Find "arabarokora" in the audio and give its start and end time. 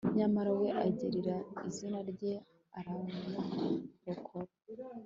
2.77-4.51